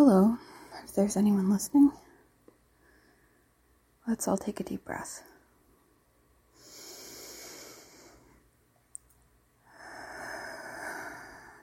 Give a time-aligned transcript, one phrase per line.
[0.00, 0.38] Hello,
[0.84, 1.90] if there's anyone listening,
[4.06, 5.24] let's all take a deep breath.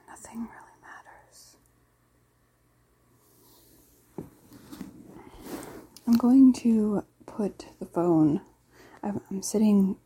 [0.06, 1.56] Nothing really matters.
[6.06, 8.42] I'm going to put the phone,
[9.02, 9.96] I'm, I'm sitting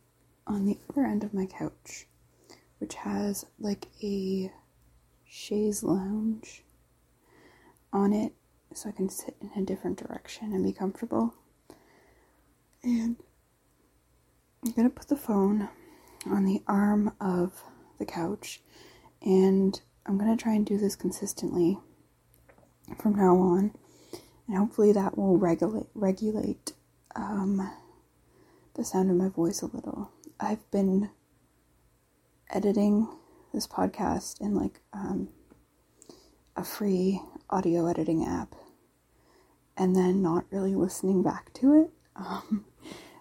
[0.47, 2.07] on the other end of my couch,
[2.79, 4.53] which has like a
[5.25, 6.63] chaise lounge
[7.93, 8.33] on it
[8.73, 11.33] so I can sit in a different direction and be comfortable.
[12.83, 13.17] And
[14.65, 15.69] I'm going to put the phone
[16.25, 17.63] on the arm of
[17.99, 18.61] the couch
[19.21, 21.77] and I'm going to try and do this consistently
[22.99, 23.73] from now on.
[24.47, 26.73] And hopefully that will regulate regulate
[27.15, 27.71] um,
[28.73, 30.11] the sound of my voice a little.
[30.39, 31.09] I've been
[32.49, 33.07] editing
[33.53, 35.29] this podcast in like um,
[36.55, 38.55] a free audio editing app
[39.77, 41.89] and then not really listening back to it.
[42.15, 42.65] Um,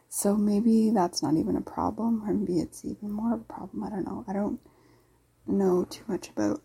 [0.08, 3.84] so maybe that's not even a problem, or maybe it's even more of a problem.
[3.84, 4.24] I don't know.
[4.28, 4.60] I don't
[5.46, 6.62] know too much about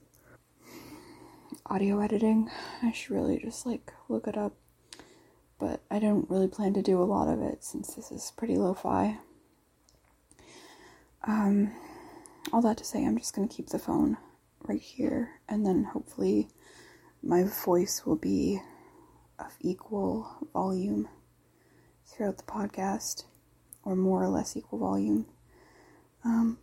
[1.67, 2.49] audio editing.
[2.81, 4.53] I should really just like look it up.
[5.57, 8.57] But I don't really plan to do a lot of it since this is pretty
[8.57, 9.19] lo fi.
[11.25, 11.71] Um,
[12.51, 14.17] all that to say, I'm just gonna keep the phone
[14.67, 16.49] right here and then hopefully
[17.25, 18.61] my voice will be
[19.39, 21.09] of equal volume
[22.05, 23.23] throughout the podcast,
[23.83, 25.25] or more or less equal volume.
[26.23, 26.59] Um,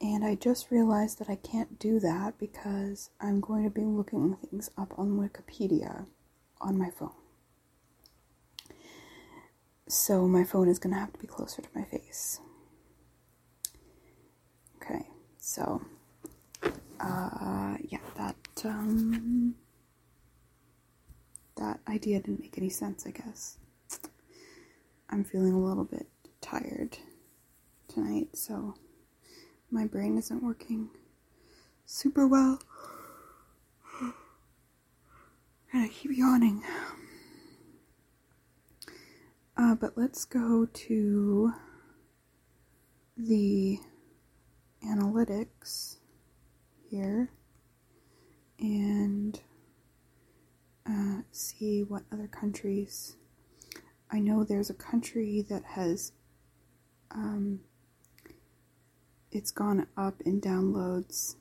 [0.00, 4.36] and I just realized that I can't do that because I'm going to be looking
[4.36, 6.06] things up on Wikipedia
[6.60, 7.10] on my phone.
[9.88, 12.40] So my phone is going to have to be closer to my face.
[14.76, 15.08] Okay,
[15.38, 15.82] so
[17.00, 19.54] uh, yeah, that um,
[21.56, 23.06] that idea didn't make any sense.
[23.06, 23.58] I guess
[25.10, 26.06] I'm feeling a little bit
[26.40, 26.98] tired
[27.88, 28.74] tonight, so
[29.70, 30.90] my brain isn't working
[31.84, 32.60] super well.
[35.72, 36.62] And I keep yawning.
[39.56, 41.52] Uh, but let's go to
[43.16, 43.78] the
[44.86, 45.95] analytics
[46.90, 47.30] here
[48.58, 49.40] and
[50.88, 53.16] uh, see what other countries.
[54.10, 56.12] I know there's a country that has
[57.10, 57.60] um,
[59.30, 61.36] it's gone up in downloads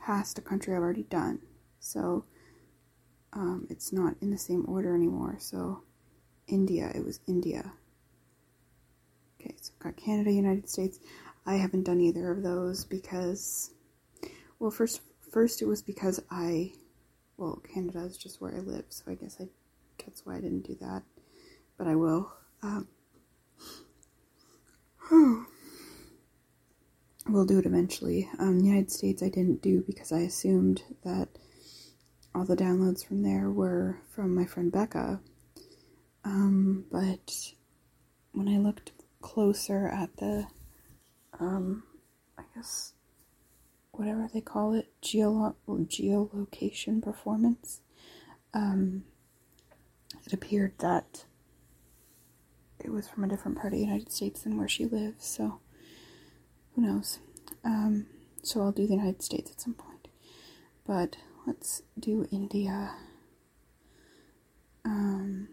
[0.00, 1.40] past a country I've already done.
[1.80, 2.24] So
[3.32, 5.36] um, it's not in the same order anymore.
[5.38, 5.82] So
[6.48, 7.72] India, it was India.
[9.40, 10.98] Okay, so I've got Canada, United States.
[11.44, 13.70] I haven't done either of those because
[14.58, 15.00] well, first,
[15.32, 16.72] first it was because I,
[17.36, 19.48] well, Canada is just where I live, so I guess I,
[20.04, 21.02] that's why I didn't do that,
[21.78, 22.32] but I will.
[22.62, 22.88] Um,
[27.28, 28.28] we'll do it eventually.
[28.38, 31.28] Um, United States I didn't do because I assumed that
[32.34, 35.20] all the downloads from there were from my friend Becca.
[36.24, 37.32] Um, but
[38.32, 40.46] when I looked closer at the,
[41.38, 41.84] um,
[42.36, 42.92] I guess
[43.98, 47.80] whatever they call it, geolo- geolocation performance,
[48.54, 49.04] um,
[50.24, 51.24] it appeared that
[52.78, 55.60] it was from a different part of the United States than where she lives, so
[56.74, 57.18] who knows.
[57.64, 58.06] Um,
[58.42, 60.08] so I'll do the United States at some point.
[60.86, 62.92] But let's do India.
[64.84, 65.48] Um,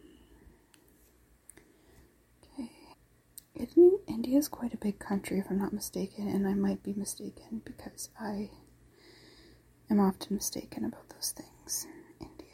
[4.07, 7.61] India is quite a big country, if I'm not mistaken, and I might be mistaken
[7.63, 8.49] because I
[9.89, 11.87] am often mistaken about those things.
[12.19, 12.47] India.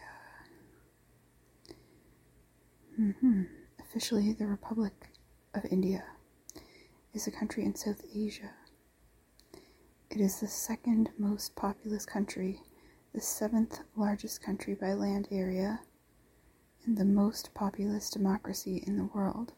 [3.00, 3.44] Mm-hmm.
[3.80, 5.10] Officially, the Republic
[5.54, 6.04] of India
[7.14, 8.52] is a country in South Asia.
[10.10, 12.62] It is the second most populous country,
[13.14, 15.82] the seventh largest country by land area,
[16.86, 19.54] and the most populous democracy in the world.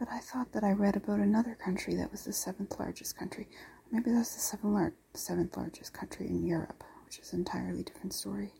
[0.00, 3.50] But I thought that I read about another country that was the seventh largest country.
[3.92, 8.14] Maybe that's the seventh, lar- seventh largest country in Europe, which is an entirely different
[8.14, 8.54] story.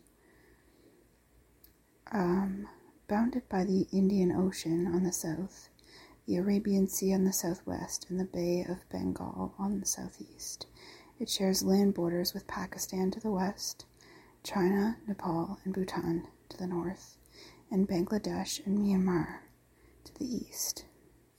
[2.11, 2.67] Um,
[3.07, 5.69] bounded by the Indian Ocean on the south,
[6.27, 10.67] the Arabian Sea on the southwest, and the Bay of Bengal on the southeast.
[11.19, 13.85] It shares land borders with Pakistan to the west,
[14.43, 17.17] China, Nepal, and Bhutan to the north,
[17.71, 19.39] and Bangladesh and Myanmar
[20.03, 20.85] to the east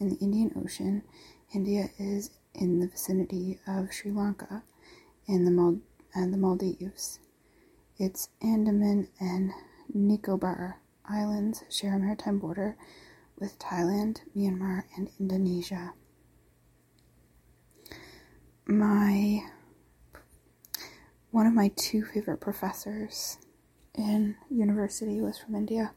[0.03, 1.03] in the Indian Ocean.
[1.55, 4.65] India is in the vicinity of Sri Lanka
[5.29, 5.81] and the,
[6.13, 7.21] and the Maldives.
[7.99, 9.53] Its Andaman and
[9.95, 12.77] Nicobar Islands share a maritime border
[13.39, 15.93] with Thailand, Myanmar, and Indonesia.
[18.67, 19.43] My
[21.31, 23.39] one of my two favorite professors
[23.95, 25.93] in university was from India.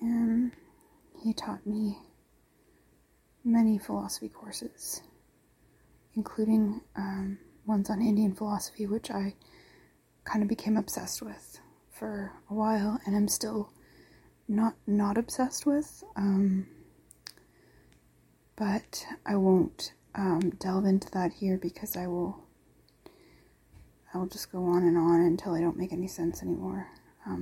[0.00, 0.52] And
[1.24, 1.98] he taught me
[3.42, 5.00] many philosophy courses,
[6.14, 9.34] including um, ones on Indian philosophy, which I
[10.24, 11.60] kind of became obsessed with
[11.90, 13.70] for a while, and I'm still
[14.46, 16.04] not not obsessed with.
[16.14, 16.66] Um,
[18.54, 22.44] but I won't um, delve into that here because I will
[24.12, 26.86] I'll just go on and on until I don't make any sense anymore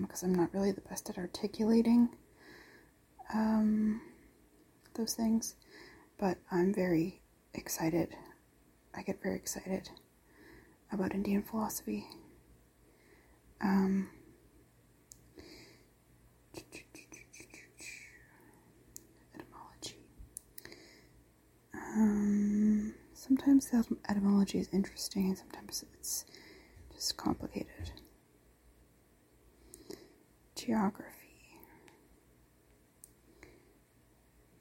[0.01, 2.11] because um, I'm not really the best at articulating
[3.33, 4.01] um,
[4.95, 5.55] those things.
[6.19, 7.21] But I'm very
[7.55, 8.15] excited.
[8.95, 9.91] I get very excited
[10.93, 12.07] about Indian philosophy.
[13.61, 14.09] Um,
[19.35, 19.97] etymology.
[21.75, 26.25] Um, sometimes the etymology is interesting, and sometimes it's
[26.93, 27.93] just complicated.
[30.55, 31.12] Geography.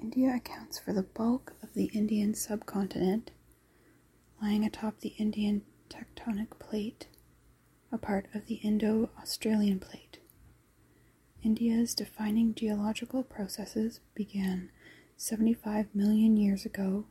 [0.02, 3.30] India accounts for the bulk of the Indian subcontinent,
[4.42, 7.08] lying atop the Indian tectonic plate,
[7.92, 10.18] a part of the Indo Australian plate.
[11.44, 14.72] India's defining geological processes began
[15.18, 17.06] 75 million years ago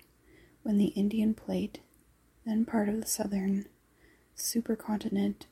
[0.64, 1.81] when the Indian plate,
[2.44, 3.66] then part of the southern
[4.37, 5.46] supercontinent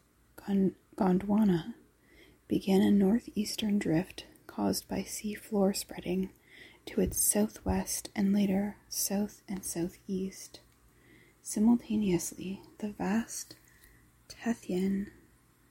[0.97, 1.75] Gondwana,
[2.49, 6.31] began a northeastern drift caused by sea floor spreading
[6.89, 10.61] to its southwest and later south and southeast.
[11.43, 13.55] Simultaneously, the vast
[14.29, 15.09] Tethyan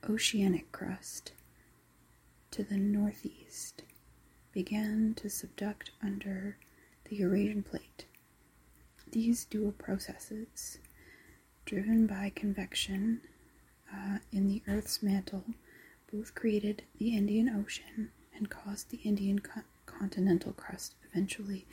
[0.07, 1.31] oceanic crust
[2.51, 3.81] to the northeast
[4.51, 6.57] began to subduct under
[7.05, 8.05] the Eurasian plate.
[9.11, 10.77] These dual processes,
[11.65, 13.21] driven by convection
[13.91, 15.45] uh, in the Earth's mantle,
[16.11, 21.66] both created the Indian Ocean and caused the Indian co- continental crust eventually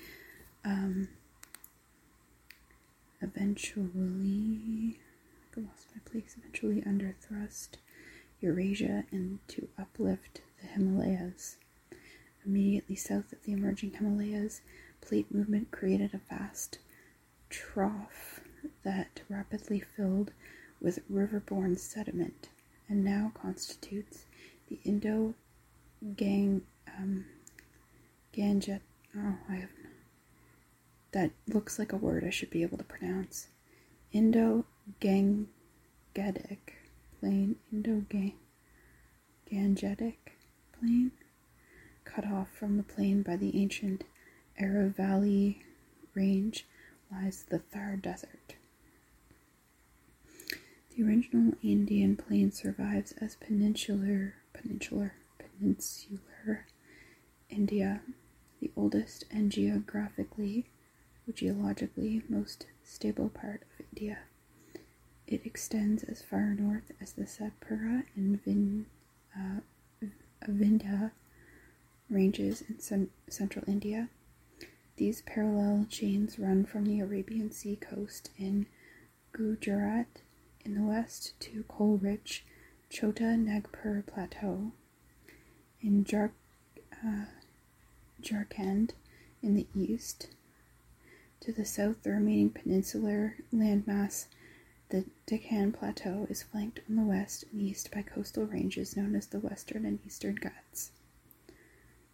[0.65, 1.09] um,
[3.21, 4.99] eventually
[5.57, 7.79] I lost my place eventually under thrust
[8.41, 11.57] Eurasia and to uplift the Himalayas.
[12.45, 14.61] Immediately south of the emerging Himalayas,
[15.01, 16.79] plate movement created a vast
[17.49, 18.41] trough
[18.83, 20.33] that rapidly filled
[20.81, 22.49] with riverborne sediment
[22.89, 24.25] and now constitutes
[24.69, 25.35] the Indo
[26.17, 26.63] Gang
[26.99, 27.25] um,
[28.35, 28.81] Ganget.
[29.17, 29.71] Oh, I have.
[31.13, 33.47] That looks like a word I should be able to pronounce.
[34.13, 34.65] Indo
[35.01, 35.47] Gangetic
[37.21, 37.57] plain.
[37.73, 38.05] Indo
[39.49, 40.17] Gangetic
[40.73, 41.13] plain.
[42.05, 44.03] Cut off from the plain by the ancient
[44.61, 45.59] Aravalli
[46.15, 46.67] range
[47.13, 48.57] lies the Thar Desert.
[50.97, 56.67] The original Indian plain survives as peninsular, peninsular, peninsular
[57.49, 58.01] India
[58.65, 60.65] the oldest and geographically
[61.35, 64.19] geologically most stable part of India.
[65.27, 68.87] It extends as far north as the Satpura and Vin,
[69.37, 69.61] uh,
[70.49, 71.13] Vindhya
[72.09, 74.09] ranges in cent- central India.
[74.97, 78.67] These parallel chains run from the Arabian Sea coast in
[79.33, 80.23] Gujarat
[80.65, 82.45] in the west to coal rich
[82.89, 84.73] Chota Nagpur Plateau
[85.83, 86.33] in Jar-
[87.05, 87.25] uh,
[88.25, 88.91] Jharkhand
[89.43, 90.29] in the east.
[91.41, 94.27] To the south, the remaining peninsular landmass,
[94.89, 99.27] the Deccan Plateau, is flanked on the west and east by coastal ranges known as
[99.27, 100.91] the Western and Eastern Ghats.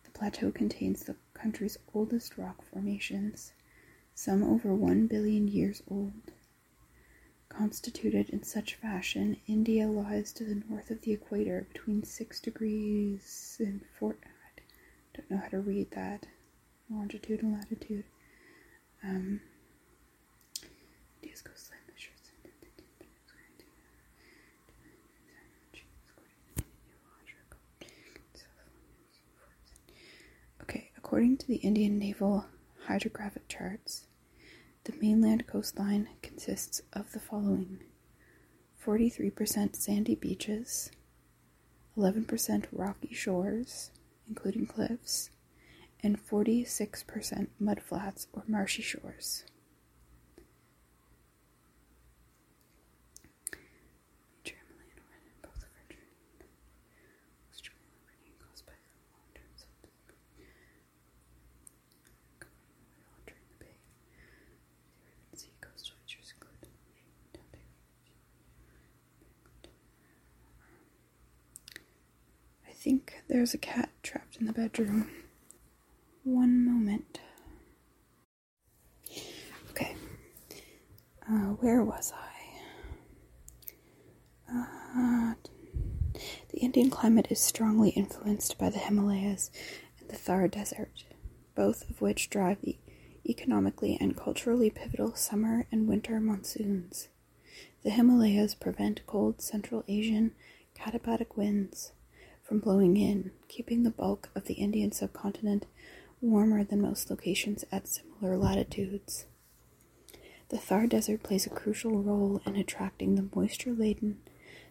[0.02, 3.52] The plateau contains the country's oldest rock formations,
[4.14, 6.32] some over one billion years old.
[7.48, 13.56] Constituted in such fashion, India lies to the north of the equator between 6 degrees
[13.60, 14.16] and 4
[15.20, 16.26] don't know how to read that.
[16.90, 18.04] Longitude and latitude.
[19.02, 19.40] Um,
[30.62, 32.46] Okay, according to the Indian Naval
[32.86, 34.06] Hydrographic Charts,
[34.84, 37.80] the mainland coastline consists of the following.
[38.84, 40.90] 43% sandy beaches,
[41.96, 43.90] 11% rocky shores,
[44.30, 45.28] including cliffs,
[46.02, 49.44] and 46% mudflats or marshy shores.
[72.80, 75.10] Think there's a cat trapped in the bedroom.
[76.24, 77.20] One moment.
[79.70, 79.94] Okay.
[81.28, 82.28] Uh, where was I?
[84.52, 85.34] Uh,
[86.50, 89.50] the Indian climate is strongly influenced by the Himalayas
[89.98, 91.04] and the Thar Desert,
[91.54, 92.78] both of which drive the
[93.28, 97.08] economically and culturally pivotal summer and winter monsoons.
[97.84, 100.32] The Himalayas prevent cold Central Asian
[100.74, 101.92] katabatic winds
[102.50, 105.66] from blowing in, keeping the bulk of the Indian subcontinent
[106.20, 109.26] warmer than most locations at similar latitudes.
[110.48, 114.18] The Thar Desert plays a crucial role in attracting the moisture laden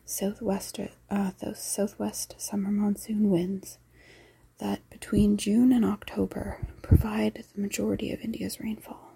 [0.03, 0.77] southwest,
[1.09, 3.77] uh, southwest summer monsoon winds
[4.57, 9.13] that between June and October provide the majority of India's rainfall.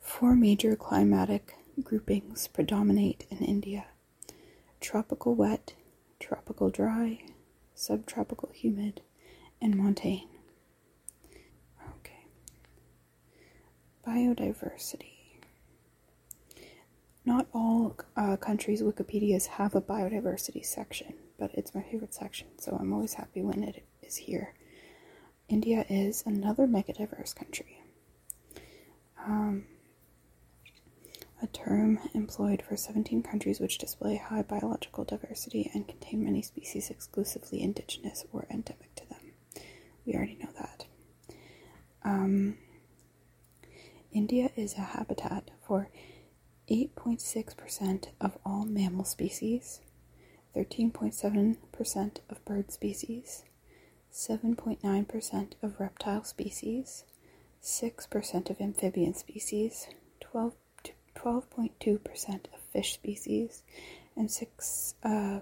[0.00, 1.54] Four major climatic
[1.84, 3.84] groupings predominate in India
[4.80, 5.74] tropical wet,
[6.20, 7.20] tropical dry,
[7.74, 9.00] subtropical humid,
[9.60, 10.28] and montane.
[11.98, 12.26] Okay.
[14.06, 15.38] Biodiversity.
[17.24, 22.76] Not all uh, countries' Wikipedias have a biodiversity section, but it's my favorite section, so
[22.80, 24.54] I'm always happy when it is here.
[25.48, 27.82] India is another megadiverse country.
[29.24, 29.66] Um,
[31.42, 36.90] a term employed for 17 countries which display high biological diversity and contain many species
[36.90, 39.32] exclusively indigenous or endemic to them.
[40.04, 40.86] We already know that.
[42.02, 42.58] Um,
[44.12, 45.88] India is a habitat for
[46.70, 49.80] 8.6% of all mammal species,
[50.56, 53.44] 13.7% of bird species,
[54.12, 57.04] 7.9% of reptile species,
[57.62, 59.86] 6% of amphibian species,
[60.20, 60.54] 12
[61.22, 63.62] 12.2% of fish species,
[64.16, 65.40] and 6, uh,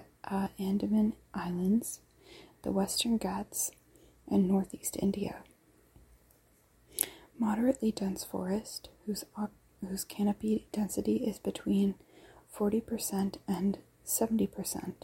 [0.58, 2.00] Andaman Islands,
[2.62, 3.70] the Western Ghats,
[4.26, 5.42] and northeast India.
[7.38, 9.26] Moderately dense forest, whose
[9.88, 11.94] whose canopy density is between
[12.56, 14.94] 40% and 70%,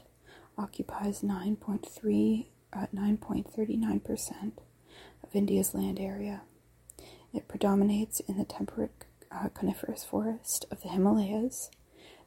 [0.59, 4.53] occupies 9.3 uh, 9.39%
[5.23, 6.43] of India's land area.
[7.33, 11.71] It predominates in the temperate uh, coniferous forest of the Himalayas,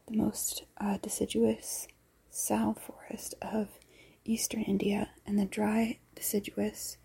[0.06, 1.86] the most uh, deciduous
[2.30, 3.68] sal forest of
[4.24, 6.96] eastern India, and the dry deciduous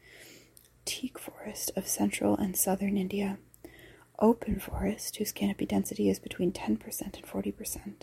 [0.85, 3.37] teak forest of central and southern India.
[4.19, 7.93] Open forest, whose canopy density is between 10% and 40%,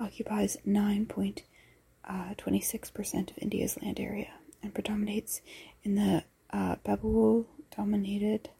[0.00, 1.42] occupies 9.26%
[2.08, 5.42] uh, of India's land area and predominates
[5.82, 8.50] in the uh, Babul dominated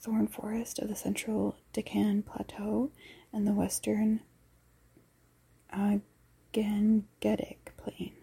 [0.00, 2.90] thorn forest of the central Deccan Plateau
[3.32, 4.20] and the western
[5.72, 5.98] uh,
[6.52, 8.21] Gangetic Plain.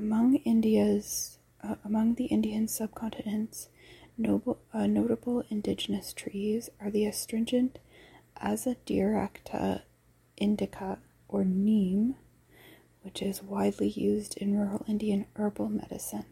[0.00, 3.68] Among India's uh, among the Indian subcontinent's
[4.16, 7.78] noble, uh, notable indigenous trees are the astringent
[8.42, 9.82] Azadirachta
[10.38, 12.14] indica or neem,
[13.02, 16.24] which is widely used in rural Indian herbal medicine,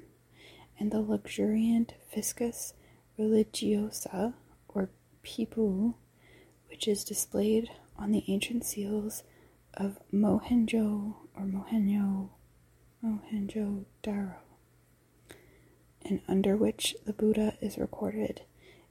[0.78, 2.72] and the luxuriant Ficus
[3.18, 4.32] religiosa
[4.68, 4.88] or
[5.22, 5.92] pipu,
[6.70, 9.24] which is displayed on the ancient seals
[9.74, 12.30] of Mohenjo or Mohenjo
[13.04, 14.36] Mohenjo Daro,
[16.02, 18.42] and under which the Buddha is recorded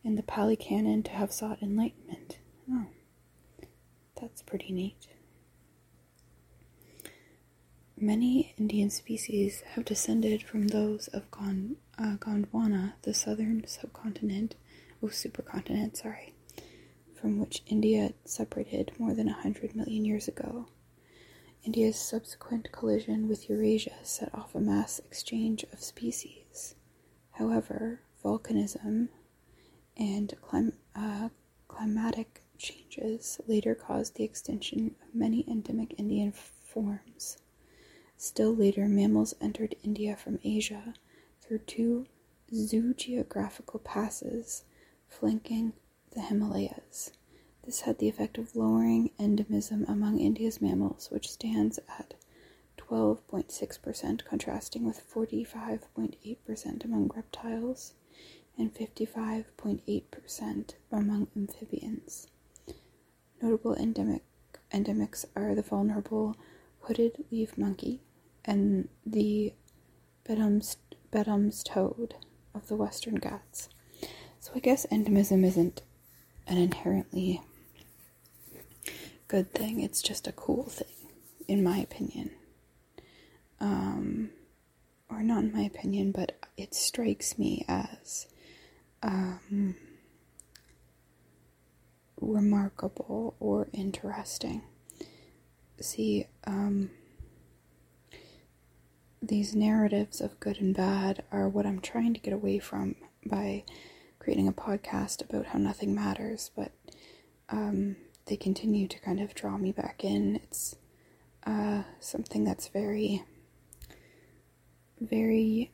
[0.04, 2.38] in the Pali Canon to have sought enlightenment.
[2.72, 2.86] Oh,
[4.20, 5.08] that's pretty neat.
[8.00, 14.56] Many Indian species have descended from those of Gond- uh, Gondwana, the southern subcontinent,
[15.02, 16.34] oh, supercontinent, sorry,
[17.20, 20.68] from which India separated more than a hundred million years ago.
[21.67, 26.75] India's subsequent collision with Eurasia set off a mass exchange of species.
[27.31, 29.09] However, volcanism
[29.97, 31.27] and clim- uh,
[31.67, 37.38] climatic changes later caused the extinction of many endemic Indian forms.
[38.15, 40.93] Still later, mammals entered India from Asia
[41.41, 42.05] through two
[42.50, 44.63] zoogeographical passes
[45.09, 45.74] flanking
[46.12, 47.12] the Himalayas.
[47.67, 52.13] This had the effect of lowering endemism among India's mammals, which stands at
[52.77, 57.93] 12.6%, contrasting with 45.8% among reptiles
[58.57, 62.27] and 55.8% among amphibians.
[63.41, 64.24] Notable endemic,
[64.71, 66.38] endemics are the vulnerable
[66.83, 68.00] hooded leaf monkey
[68.45, 69.53] and the
[70.24, 70.77] Beddomes,
[71.12, 72.15] Beddomes toad
[72.55, 73.67] of the Western Ghats.
[74.39, 75.81] So I guess endemism isn't
[76.47, 77.41] an inherently
[79.28, 79.82] good thing.
[79.82, 81.12] It's just a cool thing,
[81.48, 82.32] in my opinion.
[83.60, 84.30] Um,
[85.10, 88.28] or not in my opinion, but it strikes me as
[89.02, 89.76] um,
[92.20, 94.62] remarkable or interesting.
[95.80, 96.92] See, um,
[99.22, 103.63] these narratives of good and bad are what I'm trying to get away from by
[104.20, 106.72] creating a podcast about how nothing matters, but
[107.50, 107.96] um,
[108.28, 110.36] they continue to kind of draw me back in.
[110.36, 110.76] It's
[111.46, 113.24] uh, something that's very,
[115.00, 115.72] very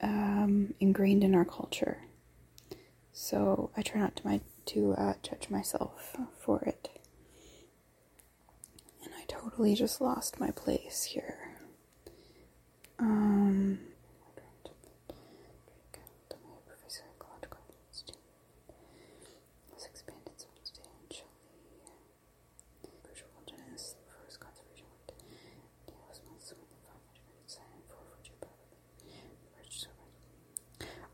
[0.00, 2.02] um, ingrained in our culture.
[3.12, 6.88] So I try not to my to uh, judge myself for it.
[9.02, 11.38] And I totally just lost my place here.
[12.98, 13.78] Um,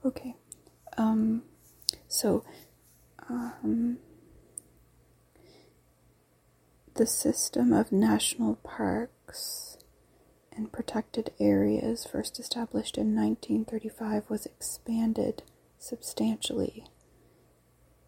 [0.04, 0.34] Okay.
[0.96, 1.42] Um,
[2.08, 2.44] so,
[3.28, 3.98] um,
[6.94, 9.76] the system of national parks
[10.56, 15.42] and protected areas, first established in 1935, was expanded
[15.78, 16.86] substantially.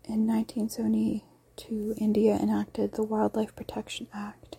[0.05, 4.57] In 1972, India enacted the Wildlife Protection Act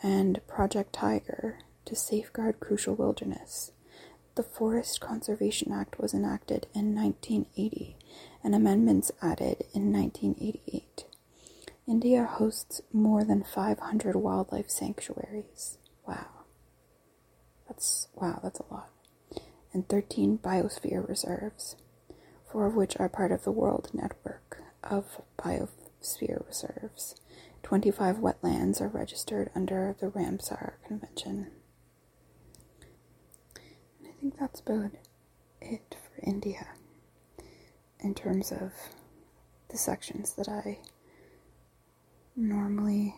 [0.00, 3.72] and Project Tiger to safeguard crucial wilderness.
[4.36, 7.96] The Forest Conservation Act was enacted in 1980
[8.44, 11.06] and amendments added in 1988.
[11.86, 15.78] India hosts more than 500 wildlife sanctuaries.
[16.06, 16.26] Wow.
[17.68, 18.90] That's wow, that's a lot.
[19.72, 21.76] And 13 biosphere reserves,
[22.50, 27.16] four of which are part of the World Network of Biosphere Reserves.
[27.62, 31.46] 25 wetlands are registered under the Ramsar Convention
[34.00, 34.90] And I think that's about
[35.60, 36.66] it for India
[38.00, 38.72] in terms of
[39.70, 40.78] the sections that I
[42.36, 43.14] normally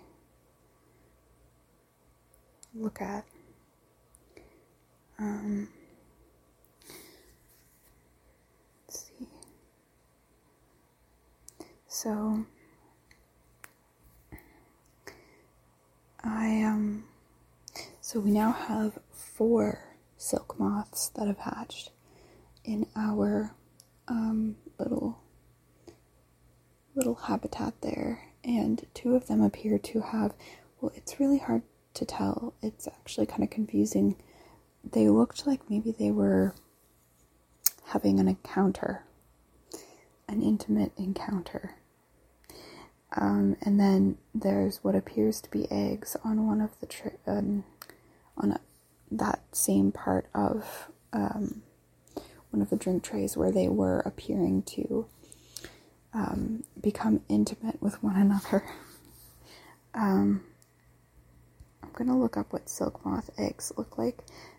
[2.74, 3.24] look at.
[5.18, 5.68] Um,
[8.86, 9.28] let's see.
[11.86, 12.44] So
[16.22, 17.04] I um
[18.00, 21.90] so we now have four silk moths that have hatched
[22.64, 23.54] in our
[24.08, 25.18] um, little
[26.94, 30.34] little habitat there, and two of them appear to have.
[30.80, 31.62] Well, it's really hard
[31.94, 32.54] to tell.
[32.62, 34.16] It's actually kind of confusing.
[34.82, 36.54] They looked like maybe they were
[37.86, 39.04] having an encounter,
[40.28, 41.76] an intimate encounter.
[43.16, 47.64] Um, and then there's what appears to be eggs on one of the tra- um,
[48.36, 48.60] on a,
[49.10, 51.62] that same part of um,
[52.50, 55.06] one of the drink trays where they were appearing to
[56.14, 58.64] um, become intimate with one another.
[59.96, 60.42] Um,
[61.82, 64.18] I'm gonna look up what silk moth eggs look like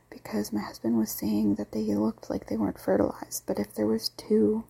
[0.09, 3.43] because my husband was saying that they looked like they weren't fertilized.
[3.45, 4.63] But if there was two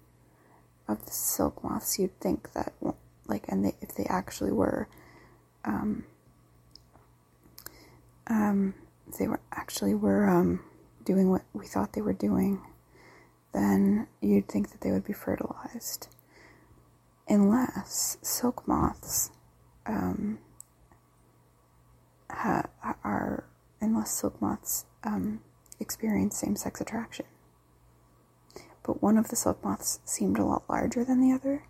[0.88, 2.74] of the silk moths, you'd think that
[3.28, 4.88] like, and they, if they actually were,
[5.64, 6.06] um,
[8.28, 8.74] um,
[9.08, 10.62] if they were actually were um,
[11.04, 12.62] doing what we thought they were doing,
[13.54, 16.08] then you'd think that they would be fertilized.
[17.28, 19.32] Unless silk moths
[19.86, 20.38] um,
[22.30, 22.70] ha-
[23.04, 23.46] are,
[23.82, 25.42] unless silk moths um,
[25.80, 27.26] experience same sex attraction.
[28.84, 31.64] But one of the silk moths seemed a lot larger than the other,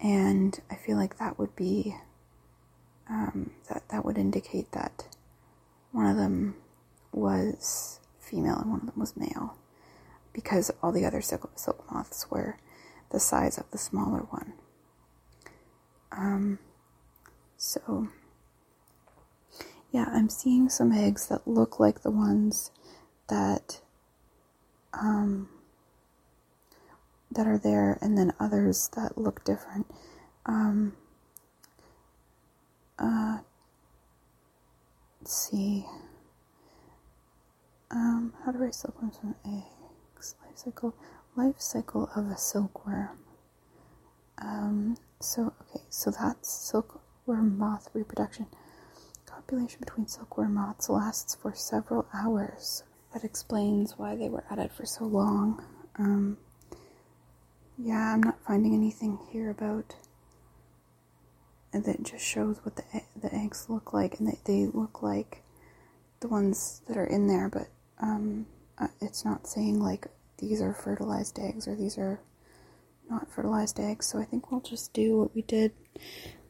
[0.00, 1.96] and I feel like that would be
[3.08, 5.04] um, that that would indicate that
[5.92, 6.54] one of them
[7.12, 9.56] was female and one of them was male,
[10.32, 12.56] because all the other silk, silk moths were
[13.10, 14.54] the size of the smaller one.
[16.12, 16.58] Um,
[17.56, 18.08] so
[19.92, 22.70] yeah, I'm seeing some eggs that look like the ones
[23.28, 23.80] that
[24.92, 25.48] um,
[27.30, 29.86] that are there, and then others that look different.
[30.46, 30.94] Um,
[32.98, 33.38] uh,
[35.20, 35.86] let's see.
[37.90, 40.34] Um, how do I silkworms from eggs?
[40.44, 40.94] Life cycle,
[41.36, 43.18] life cycle of a silkworm.
[44.38, 48.46] Um, so okay, so that's silkworm moth reproduction.
[49.26, 52.82] Copulation between silkworm moths lasts for several hours.
[53.12, 55.62] That explains why they were at it for so long.
[55.98, 56.38] Um,
[57.78, 59.94] yeah, I'm not finding anything here about
[61.72, 62.82] that just shows what the
[63.20, 65.42] the eggs look like, and they, they look like
[66.20, 67.68] the ones that are in there, but
[68.00, 68.46] um,
[68.78, 70.06] uh, it's not saying like
[70.38, 72.20] these are fertilized eggs or these are
[73.10, 74.06] not fertilized eggs.
[74.06, 75.72] So I think we'll just do what we did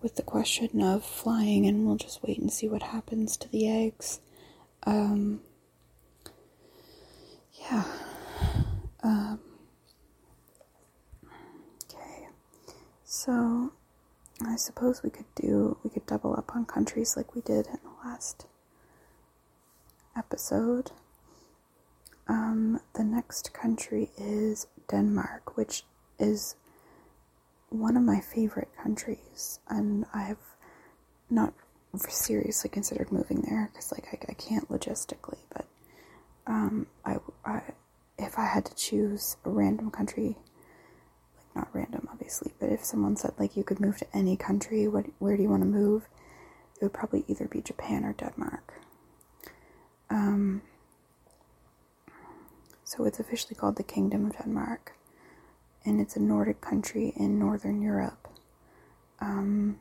[0.02, 3.68] with the question of flying, and we'll just wait and see what happens to the
[3.68, 4.20] eggs.
[4.84, 5.40] Um,
[7.70, 7.84] yeah.
[9.02, 9.40] Um,
[11.84, 12.28] okay.
[13.04, 13.72] So,
[14.46, 17.78] I suppose we could do, we could double up on countries like we did in
[17.82, 18.46] the last
[20.16, 20.92] episode.
[22.28, 25.84] Um, the next country is Denmark, which
[26.20, 26.54] is
[27.70, 30.56] one of my favorite countries, and I've
[31.28, 31.54] not
[32.08, 35.38] seriously considered moving there because, like, I, I, can't logistically.
[35.52, 35.66] But
[36.46, 37.62] um, I, I,
[38.18, 40.36] if I had to choose a random country,
[41.36, 44.86] like not random, obviously, but if someone said like you could move to any country,
[44.88, 46.08] what, where do you want to move?
[46.80, 48.74] It would probably either be Japan or Denmark.
[50.08, 50.62] Um,
[52.84, 54.92] so it's officially called the Kingdom of Denmark
[55.84, 58.28] and it's a Nordic country in Northern Europe.
[59.20, 59.80] Um,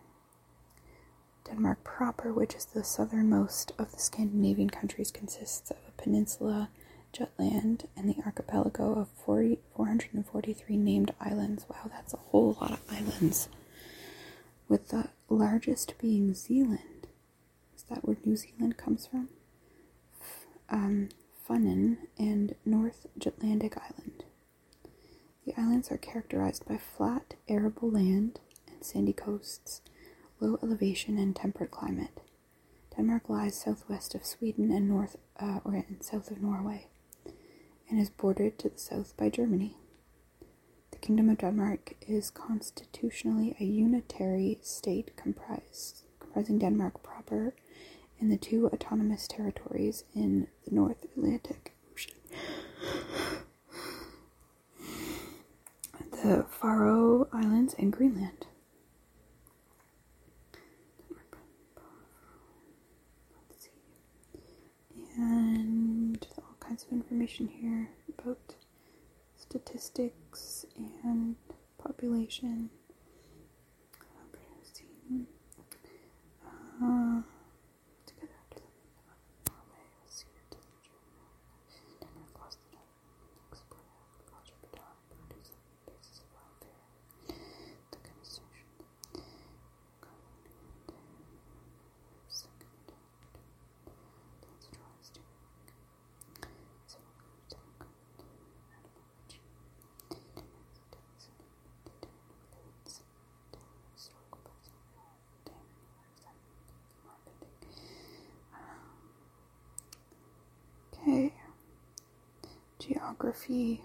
[1.46, 6.70] Denmark proper, which is the southernmost of the Scandinavian countries, consists of a peninsula,
[7.12, 11.66] Jutland, and the archipelago of 40, 443 named islands.
[11.70, 13.50] Wow, that's a whole lot of islands.
[14.68, 17.08] With the largest being Zealand.
[17.76, 19.30] Is that where New Zealand comes from?
[20.70, 21.10] Um,
[21.48, 23.99] Funen and North Jutlandic Island.
[25.80, 29.82] Are characterized by flat, arable land and sandy coasts,
[30.42, 32.20] low elevation, and temperate climate.
[32.96, 36.88] Denmark lies southwest of Sweden and north uh, or and south of Norway,
[37.90, 39.78] and is bordered to the south by Germany.
[40.92, 47.56] The Kingdom of Denmark is constitutionally a unitary state comprised, comprising Denmark proper
[48.20, 52.18] and the two autonomous territories in the North Atlantic Ocean
[56.24, 58.48] the Faroe Islands and Greenland.
[65.18, 68.56] And all kinds of information here about
[69.38, 70.66] statistics
[71.04, 71.36] and
[71.78, 72.70] population.
[76.82, 77.22] Uh,
[111.02, 111.34] Okay.
[112.80, 113.84] Geography.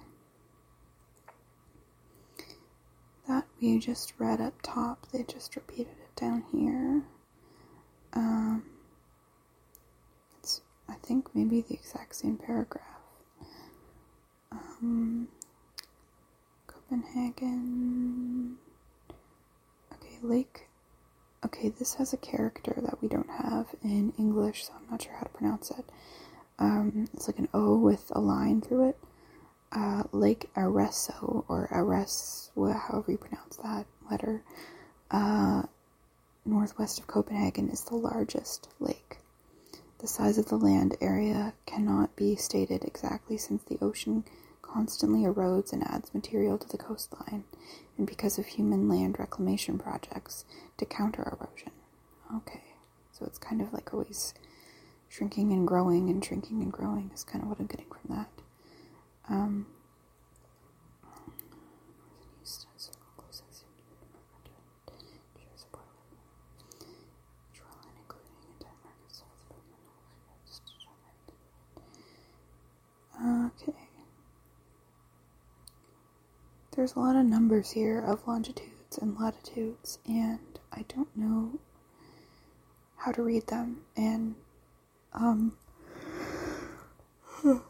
[3.29, 7.03] That we just read up top, they just repeated it down here.
[8.13, 8.65] Um,
[10.39, 12.85] it's, I think, maybe the exact same paragraph.
[14.53, 15.29] Um,
[16.67, 18.57] Copenhagen.
[19.93, 20.69] Okay, Lake.
[21.45, 25.15] Okay, this has a character that we don't have in English, so I'm not sure
[25.15, 25.85] how to pronounce it.
[26.59, 28.99] Um, it's like an O with a line through it.
[29.73, 34.43] Uh, Lake Arezzo, or Ares, however you pronounce that letter,
[35.11, 35.63] uh,
[36.45, 39.19] northwest of Copenhagen, is the largest lake.
[39.99, 44.25] The size of the land area cannot be stated exactly since the ocean
[44.63, 47.45] constantly erodes and adds material to the coastline,
[47.97, 50.45] and because of human land reclamation projects
[50.79, 51.73] to counter erosion.
[52.35, 52.63] Okay,
[53.13, 54.35] so it's kind of like always
[55.09, 58.29] shrinking and growing and shrinking and growing is kind of what I'm getting from that.
[59.29, 59.67] Um,
[73.25, 73.73] Okay.
[76.77, 80.41] There's a lot of numbers here of longitudes and latitudes, and
[80.73, 81.59] I don't know
[82.97, 83.83] how to read them.
[83.97, 84.35] And,
[85.15, 85.53] um,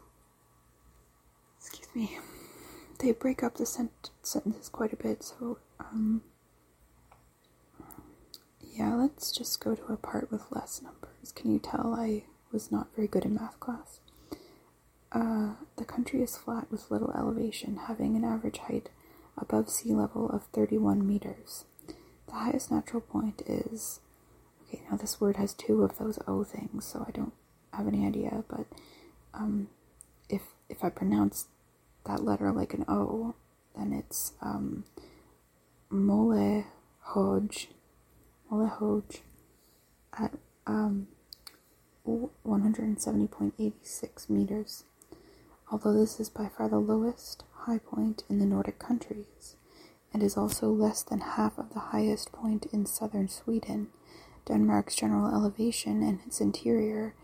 [1.57, 2.19] excuse me,
[2.99, 6.21] they break up the sent- sentences quite a bit, so, um,
[8.73, 11.31] yeah, let's just go to a part with less numbers.
[11.33, 13.99] Can you tell I was not very good in math class?
[15.11, 18.89] Uh, the country is flat with little elevation, having an average height
[19.37, 21.65] above sea level of 31 meters.
[22.27, 23.99] The highest natural point is.
[24.89, 27.33] Now this word has two of those O things, so I don't
[27.73, 28.65] have any idea, but
[29.33, 29.69] um,
[30.29, 31.47] if if I pronounce
[32.05, 33.35] that letter like an O,
[33.75, 34.85] then it's um,
[35.89, 36.65] Mole
[37.09, 37.67] Hoj,
[38.49, 39.19] Mole Hoj
[40.17, 40.33] at
[40.65, 41.07] um,
[42.07, 44.83] 170.86 meters.
[45.71, 49.55] Although this is by far the lowest high point in the Nordic countries,
[50.13, 53.87] and is also less than half of the highest point in southern Sweden,
[54.45, 57.15] Denmark's general elevation and its interior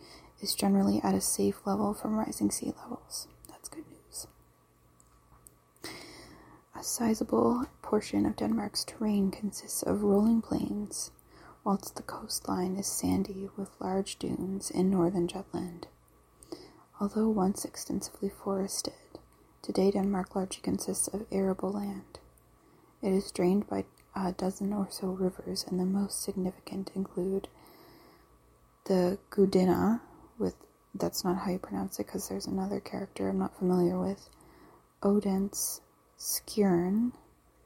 [0.42, 3.28] is generally at a safe level from rising sea levels.
[3.48, 4.28] That's good news.
[6.76, 11.12] A sizable portion of Denmark's terrain consists of rolling plains,
[11.64, 15.88] whilst the coastline is sandy with large dunes in northern Jutland.
[17.00, 18.94] Although once extensively forested,
[19.62, 22.20] today Denmark largely consists of arable land.
[23.02, 27.48] It is drained by a dozen or so rivers, and the most significant include
[28.86, 30.02] the Gudina,
[30.38, 30.56] with
[30.94, 34.30] that's not how you pronounce it because there's another character I'm not familiar with,
[35.02, 35.82] Odense,
[36.20, 37.14] Skjern,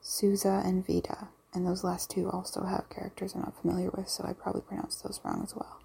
[0.02, 1.30] Susa, and Vida.
[1.54, 5.04] And those last two also have characters I'm not familiar with, so I probably pronounced
[5.04, 5.80] those wrong as well.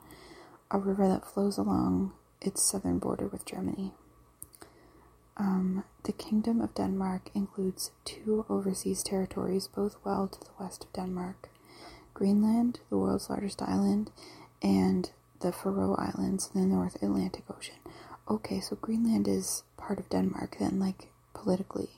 [0.70, 3.92] A river that flows along its southern border with Germany.
[5.40, 10.92] Um, the Kingdom of Denmark includes two overseas territories, both well to the west of
[10.92, 11.48] Denmark
[12.12, 14.11] Greenland, the world's largest island,
[14.61, 17.79] and the Faroe Islands in the North Atlantic Ocean.
[18.29, 21.88] Okay, so Greenland is part of Denmark, then, like politically,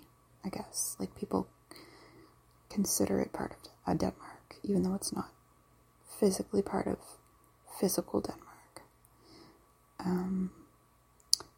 [0.44, 0.96] I guess.
[1.00, 1.48] Like people
[2.70, 5.33] consider it part of uh, Denmark, even though it's not
[6.07, 6.98] physically part of
[7.81, 8.83] physical Denmark.
[9.98, 10.52] Um,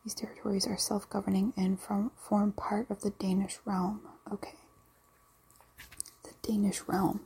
[0.04, 4.00] these territories are self governing and from, form part of the Danish realm.
[4.32, 4.54] Okay.
[6.24, 7.20] The Danish realm.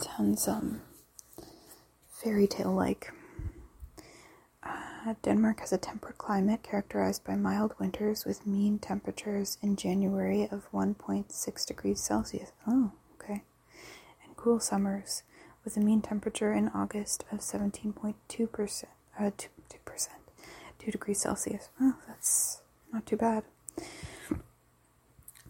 [0.00, 0.82] Sounds um,
[2.08, 3.12] fairy tale like.
[4.62, 10.48] Uh, Denmark has a temperate climate characterized by mild winters with mean temperatures in January
[10.50, 12.52] of 1.6 degrees Celsius.
[12.66, 13.42] Oh, okay.
[14.24, 15.24] And cool summers
[15.64, 18.84] with a mean temperature in August of 17.2%,
[19.18, 19.30] uh,
[20.82, 21.68] 2%, 2 degrees Celsius.
[21.80, 22.60] Oh, that's
[22.92, 23.44] not too bad.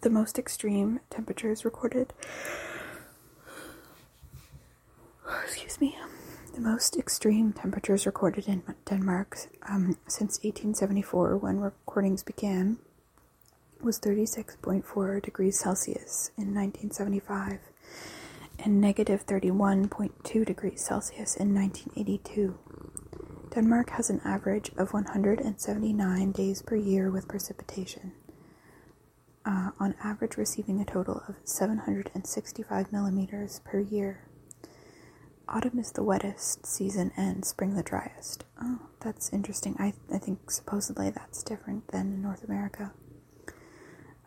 [0.01, 2.13] The most extreme temperatures recorded.
[5.43, 5.97] Excuse me.
[6.53, 12.77] The most extreme temperatures recorded in Denmark um, since 1874, when recordings began,
[13.81, 17.59] was 36.4 degrees Celsius in 1975
[18.59, 22.57] and negative 31.2 degrees Celsius in 1982.
[23.53, 28.13] Denmark has an average of 179 days per year with precipitation,
[29.45, 34.27] uh, on average receiving a total of 765 millimeters per year.
[35.47, 38.43] Autumn is the wettest season and spring the driest.
[38.59, 39.75] Oh, that's interesting.
[39.77, 42.91] I, I think supposedly that's different than in North America.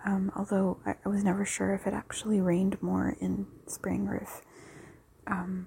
[0.04, 4.18] Um, although I, I, was never sure if it actually rained more in spring or
[4.18, 4.42] if
[5.26, 5.66] um,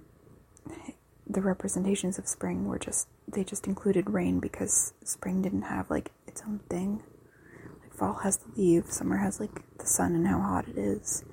[1.30, 6.12] the representations of spring were just they just included rain because spring didn't have like
[6.26, 7.04] its own thing.
[7.82, 11.24] Like fall has the leaves, summer has like the sun and how hot it is,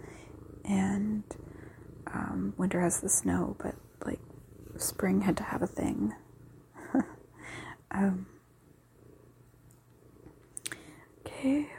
[0.64, 1.24] and
[2.12, 3.56] um, winter has the snow.
[3.58, 4.20] But like
[4.76, 6.12] spring had to have a thing.
[7.90, 8.26] um,
[11.26, 11.70] okay.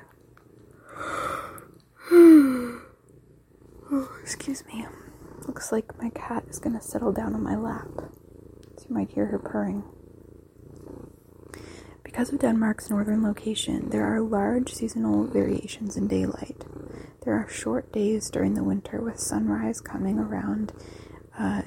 [2.11, 2.81] oh,
[4.23, 4.87] excuse me.
[5.45, 7.87] Looks like my cat is gonna settle down on my lap.
[8.77, 9.83] So you might hear her purring.
[12.03, 16.65] Because of Denmark's northern location, there are large seasonal variations in daylight.
[17.23, 20.73] There are short days during the winter with sunrise coming around
[21.37, 21.63] uh,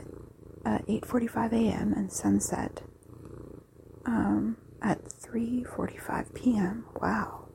[0.64, 1.92] 8:45 a.m.
[1.92, 2.83] and sunset
[4.06, 6.87] um, at 3:45 p.m.
[7.00, 7.46] Wow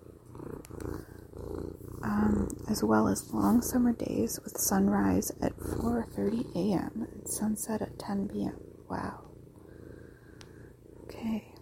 [2.05, 7.07] um, as well as long summer days with sunrise at 4:30 a.m.
[7.11, 8.59] and sunset at 10 p.m.
[8.89, 9.21] Wow.
[11.03, 11.53] Okay.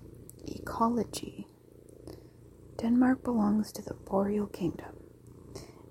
[0.45, 1.47] Ecology.
[2.77, 4.95] Denmark belongs to the Boreal Kingdom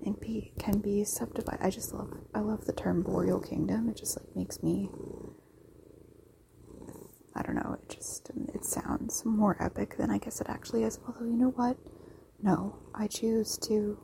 [0.05, 1.65] and be, can be subdivided.
[1.65, 3.88] I just love I love the term Boreal Kingdom.
[3.88, 4.91] It just like makes me
[7.35, 10.99] I don't know, it just it sounds more epic than I guess it actually is.
[11.07, 11.79] Although you know what?
[12.43, 13.99] No, I choose to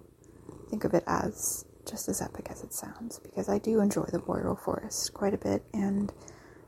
[0.68, 4.18] think of it as just as epic as it sounds because I do enjoy the
[4.18, 6.12] boreal forest quite a bit and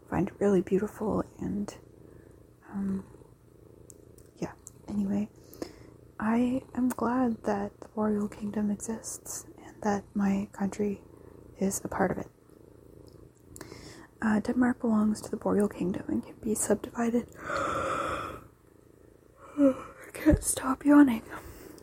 [0.08, 1.74] find it really beautiful and
[2.72, 3.04] um,
[4.38, 4.52] yeah
[4.88, 5.28] anyway
[6.18, 11.00] I am glad that the boreal kingdom exists and that my country
[11.58, 12.26] is a part of it.
[14.20, 17.26] Uh, Denmark belongs to the boreal kingdom and can be subdivided.
[19.58, 19.74] I
[20.12, 21.22] can't stop yawning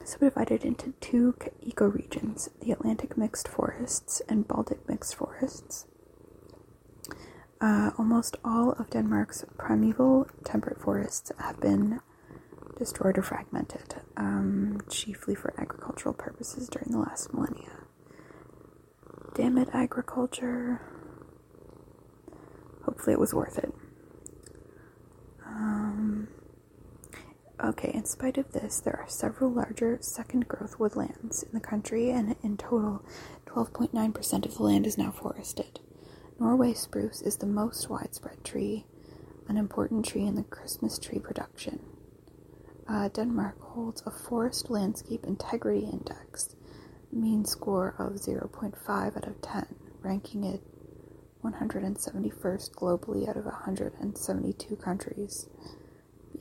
[0.07, 1.33] subdivided into two
[1.65, 5.85] ecoregions the Atlantic mixed forests and Baltic mixed forests.
[7.59, 11.99] Uh, almost all of Denmark's primeval temperate forests have been
[12.77, 17.71] destroyed or fragmented, um, chiefly for agricultural purposes during the last millennia.
[19.33, 20.81] Damn it, agriculture.
[22.85, 23.73] Hopefully, it was worth it.
[25.45, 26.27] Um,
[27.63, 32.11] Okay, in spite of this, there are several larger second growth woodlands in the country,
[32.11, 33.03] and in total,
[33.47, 35.79] 12.9% of the land is now forested.
[36.39, 38.85] Norway spruce is the most widespread tree,
[39.47, 41.79] an important tree in the Christmas tree production.
[42.87, 46.55] Uh, Denmark holds a Forest Landscape Integrity Index,
[47.11, 49.65] mean score of 0.5 out of 10,
[50.03, 50.61] ranking it
[51.43, 55.49] 171st globally out of 172 countries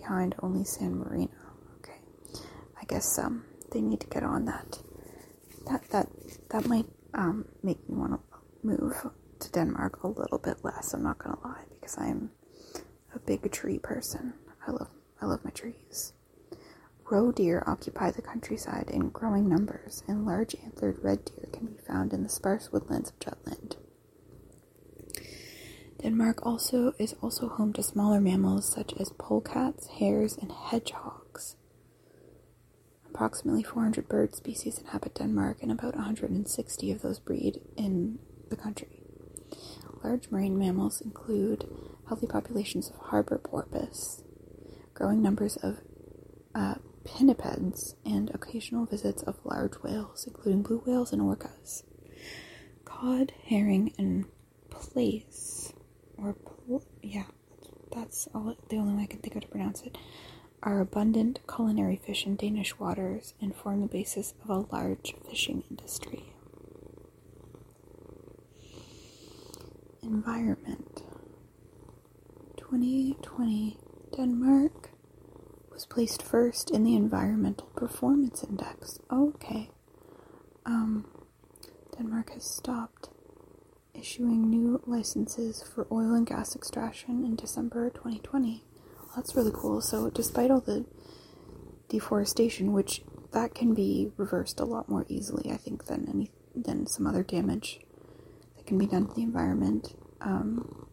[0.06, 1.32] behind only San Marino.
[1.78, 1.98] Okay,
[2.80, 4.78] I guess um they need to get on that.
[5.68, 6.08] That that
[6.50, 8.20] that might um make me want to
[8.62, 10.94] move to Denmark a little bit less.
[10.94, 12.30] I'm not gonna lie because I'm
[13.14, 14.34] a big tree person.
[14.66, 14.90] I love
[15.20, 16.12] I love my trees.
[17.10, 21.78] Roe deer occupy the countryside in growing numbers, and large antlered red deer can be
[21.78, 23.76] found in the sparse woodlands of Jutland.
[26.02, 31.56] Denmark also is also home to smaller mammals such as polecats, hares, and hedgehogs.
[33.08, 38.18] Approximately 400 bird species inhabit Denmark, and about 160 of those breed in
[38.50, 39.02] the country.
[40.04, 41.66] Large marine mammals include
[42.08, 44.22] healthy populations of harbor porpoise,
[44.92, 45.78] growing numbers of
[46.54, 51.84] uh, pinnipeds, and occasional visits of large whales, including blue whales and orcas.
[52.84, 54.26] Cod, herring, and
[54.70, 55.72] plaice
[56.18, 56.36] or
[57.02, 57.24] yeah,
[57.94, 59.96] that's all the only way I can think of to pronounce it,
[60.62, 65.62] are abundant culinary fish in Danish waters and form the basis of a large fishing
[65.70, 66.32] industry.
[70.02, 71.02] Environment
[72.56, 73.78] 2020
[74.16, 74.90] Denmark
[75.72, 78.98] was placed first in the Environmental Performance Index.
[79.12, 79.70] Okay.
[80.64, 81.06] Um,
[81.96, 83.10] Denmark has stopped
[83.98, 88.64] issuing new licenses for oil and gas extraction in December 2020.
[88.96, 89.80] Well, that's really cool.
[89.80, 90.84] So, despite all the
[91.88, 96.86] deforestation, which that can be reversed a lot more easily, I think, than any than
[96.86, 97.80] some other damage
[98.56, 99.94] that can be done to the environment.
[100.20, 100.86] Um,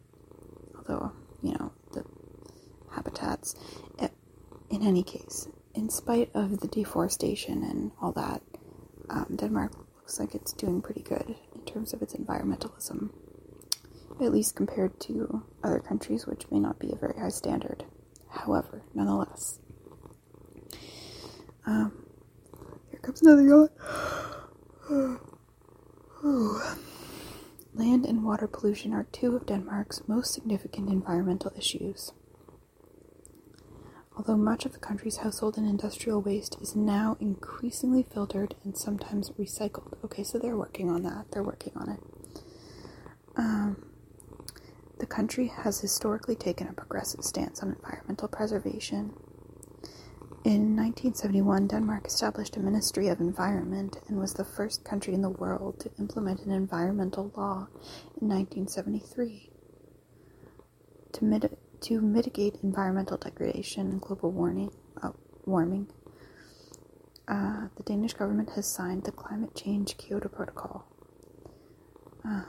[0.76, 2.04] although, you know, the
[2.92, 3.56] habitats.
[4.00, 4.12] It,
[4.70, 8.42] in any case, in spite of the deforestation and all that,
[9.10, 11.36] um, Denmark looks like it's doing pretty good
[11.66, 13.10] in terms of its environmentalism,
[14.22, 17.86] at least compared to other countries, which may not be a very high standard.
[18.30, 19.60] However, nonetheless.
[21.66, 22.06] Um,
[22.92, 23.70] here comes another yawn.
[27.74, 32.12] Land and water pollution are two of Denmark's most significant environmental issues.
[34.16, 39.32] Although much of the country's household and industrial waste is now increasingly filtered and sometimes
[39.32, 39.94] recycled.
[40.04, 41.32] Okay, so they're working on that.
[41.32, 42.00] They're working on it.
[43.36, 43.86] Um,
[45.00, 49.14] the country has historically taken a progressive stance on environmental preservation.
[50.46, 55.30] In 1971, Denmark established a Ministry of Environment and was the first country in the
[55.30, 57.68] world to implement an environmental law
[58.22, 59.50] in 1973.
[61.14, 61.53] To, mit-
[61.84, 64.72] to mitigate environmental degradation and global warming,
[65.02, 65.12] uh,
[65.46, 65.88] warming
[67.28, 70.86] uh, the Danish government has signed the Climate Change Kyoto Protocol.
[72.26, 72.44] Uh,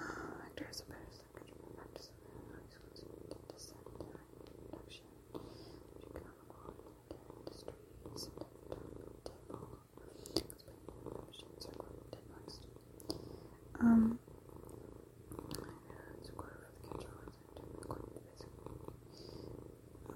[13.80, 14.18] Um,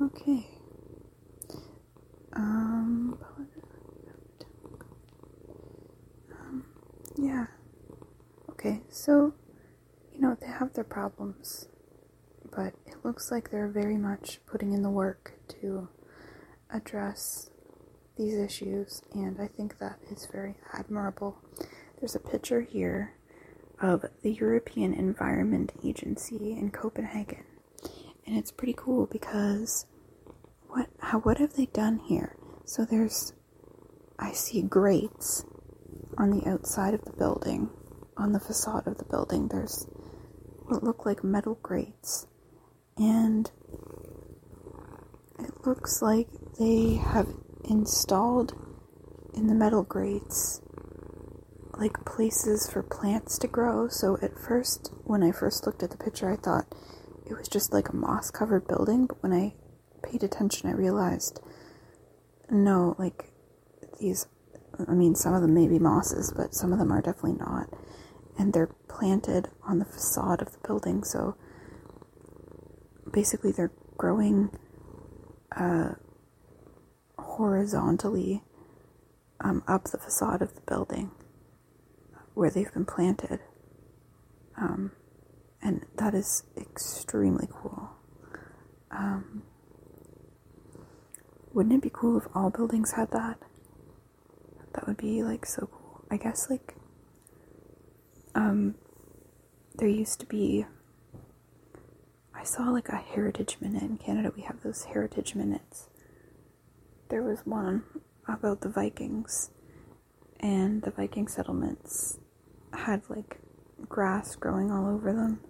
[0.00, 0.46] okay.
[2.32, 3.18] Um,
[6.32, 6.64] um,
[7.18, 7.46] yeah.
[8.50, 9.34] Okay, so,
[10.14, 11.68] you know, they have their problems,
[12.50, 15.88] but it looks like they're very much putting in the work to
[16.70, 17.50] address
[18.16, 21.38] these issues, and I think that is very admirable.
[22.00, 23.14] There's a picture here
[23.80, 27.44] of the European Environment Agency in Copenhagen.
[28.26, 29.86] And it's pretty cool because
[30.66, 32.36] what how what have they done here?
[32.64, 33.34] So there's
[34.18, 35.44] I see grates
[36.18, 37.70] on the outside of the building,
[38.16, 39.46] on the facade of the building.
[39.46, 39.86] There's
[40.68, 42.26] what look like metal grates.
[42.96, 43.50] And
[45.38, 47.28] it looks like they have
[47.64, 48.54] installed
[49.34, 50.60] in the metal grates
[51.78, 53.88] like places for plants to grow.
[53.88, 56.66] So at first, when I first looked at the picture, I thought
[57.24, 59.06] it was just like a moss covered building.
[59.06, 59.54] But when I
[60.02, 61.40] paid attention, I realized
[62.50, 63.32] no, like
[64.00, 64.26] these,
[64.86, 67.68] I mean, some of them may be mosses, but some of them are definitely not.
[68.38, 71.02] And they're planted on the facade of the building.
[71.02, 71.36] So
[73.12, 74.50] basically, they're growing
[75.56, 75.94] uh,
[77.18, 78.42] horizontally
[79.40, 81.10] um, up the facade of the building
[82.34, 83.40] where they've been planted.
[84.56, 84.92] Um,
[85.60, 87.90] and that is extremely cool.
[88.90, 89.42] Um,
[91.52, 93.38] wouldn't it be cool if all buildings had that?
[94.74, 96.04] That would be like so cool.
[96.10, 96.74] I guess like
[98.38, 98.74] um
[99.76, 100.64] there used to be
[102.34, 104.32] I saw like a heritage minute in Canada.
[104.34, 105.88] We have those heritage minutes.
[107.08, 107.82] There was one
[108.28, 109.50] about the Vikings
[110.38, 112.20] and the Viking settlements
[112.72, 113.38] had like
[113.88, 115.40] grass growing all over them.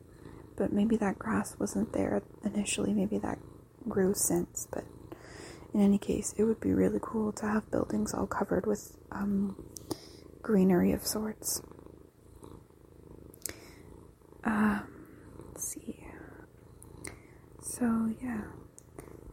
[0.57, 3.39] But maybe that grass wasn't there initially, maybe that
[3.87, 4.67] grew since.
[4.73, 4.85] But
[5.75, 9.63] in any case, it would be really cool to have buildings all covered with um,
[10.43, 11.63] greenery of sorts.
[14.45, 14.81] Uh,
[15.47, 16.07] let's see.
[17.61, 18.43] So, yeah,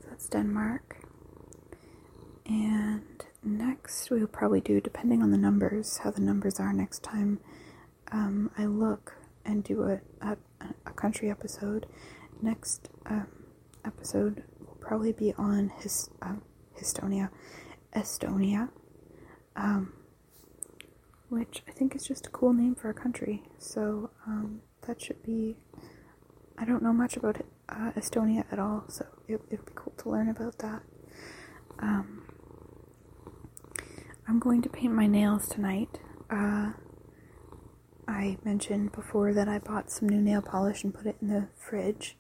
[0.01, 0.97] so that's Denmark.
[2.45, 7.39] And next, we'll probably do, depending on the numbers, how the numbers are next time
[8.12, 10.38] um, I look and do a, a,
[10.86, 11.86] a country episode,
[12.41, 13.28] next um,
[13.84, 16.41] episode will probably be on his um,
[16.80, 17.30] Estonia,
[17.95, 18.70] Estonia,
[19.56, 19.93] um,
[21.30, 23.43] which I think is just a cool name for a country.
[23.58, 25.57] So um, that should be.
[26.57, 30.09] I don't know much about uh, Estonia at all, so it would be cool to
[30.09, 30.81] learn about that.
[31.79, 32.23] Um,
[34.27, 35.99] I'm going to paint my nails tonight.
[36.29, 36.71] Uh,
[38.07, 41.47] I mentioned before that I bought some new nail polish and put it in the
[41.55, 42.17] fridge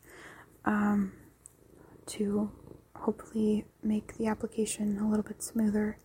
[0.65, 1.13] um,
[2.07, 2.51] to
[2.95, 5.97] hopefully make the application a little bit smoother.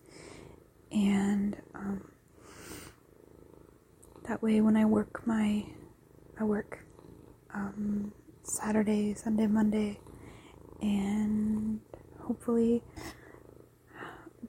[0.92, 2.10] And um,
[4.28, 5.66] that way, when I work my,
[6.40, 6.78] I work
[7.52, 8.12] um,
[8.42, 10.00] Saturday, Sunday, Monday,
[10.80, 11.80] and
[12.18, 12.82] hopefully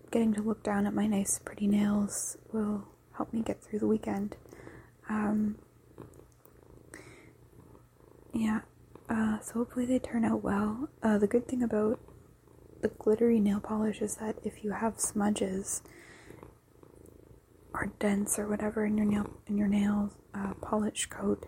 [0.09, 2.87] getting to look down at my nice, pretty nails will
[3.17, 4.37] help me get through the weekend.
[5.09, 5.57] Um,
[8.33, 8.61] yeah,
[9.09, 10.87] uh, so hopefully they turn out well.
[11.03, 11.99] Uh, the good thing about
[12.81, 15.81] the glittery nail polish is that if you have smudges
[17.73, 21.45] or dents or whatever in your nail in your nail uh, polish coat,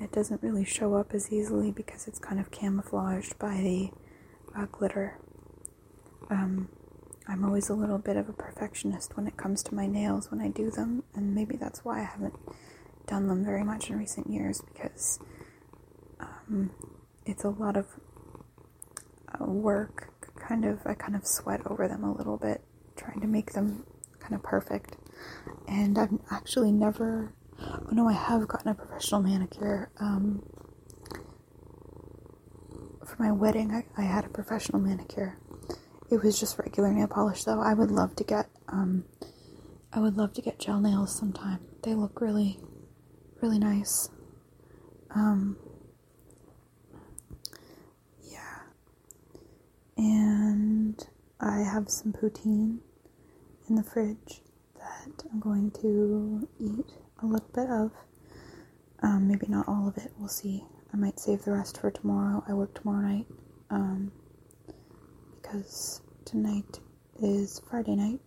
[0.00, 3.90] it doesn't really show up as easily because it's kind of camouflaged by the
[4.56, 5.18] uh, glitter.
[6.30, 6.68] Um,
[7.26, 10.40] I'm always a little bit of a perfectionist when it comes to my nails when
[10.40, 12.34] I do them, and maybe that's why I haven't
[13.06, 15.18] done them very much in recent years because
[16.20, 16.70] um,
[17.24, 17.86] it's a lot of
[19.40, 20.10] uh, work.
[20.36, 22.62] Kind of, I kind of sweat over them a little bit,
[22.96, 23.84] trying to make them
[24.20, 24.96] kind of perfect.
[25.68, 27.32] And I've actually never.
[27.60, 29.90] Oh no, I have gotten a professional manicure.
[30.00, 30.42] Um,
[33.04, 35.38] for my wedding, I, I had a professional manicure.
[36.10, 37.60] It was just regular nail polish, though.
[37.60, 38.48] I would love to get.
[38.68, 39.04] Um,
[39.92, 41.60] I would love to get gel nails sometime.
[41.82, 42.58] They look really,
[43.40, 44.08] really nice.
[45.14, 45.56] Um,
[48.22, 48.58] yeah.
[49.96, 51.06] And
[51.40, 52.78] I have some poutine
[53.68, 54.42] in the fridge
[54.74, 56.90] that I'm going to eat
[57.24, 57.92] a little bit of.
[59.02, 60.12] Um, maybe not all of it.
[60.18, 60.64] We'll see.
[60.92, 62.44] I might save the rest for tomorrow.
[62.48, 63.26] I work tomorrow night.
[63.70, 64.12] Um,
[65.42, 66.80] because tonight
[67.22, 68.20] is Friday night.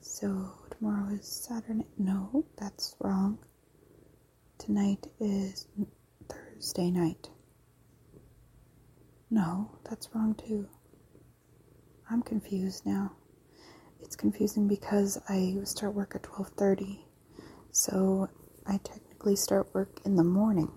[0.00, 1.86] So tomorrow is Saturday.
[1.98, 3.38] No, that's wrong.
[4.58, 5.66] Tonight is
[6.28, 7.28] Thursday night.
[9.30, 10.68] No, that's wrong too.
[12.10, 13.12] I'm confused now.
[14.00, 17.00] It's confusing because I start work at 12:30.
[17.78, 18.28] So
[18.66, 20.72] I technically start work in the morning.